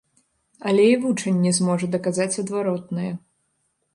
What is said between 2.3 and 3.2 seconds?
адваротнае.